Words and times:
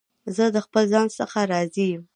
زه 0.35 0.45
د 0.55 0.57
خپل 0.65 0.83
ځان 0.93 1.07
څخه 1.19 1.39
راضي 1.51 1.85
یم. 1.93 2.03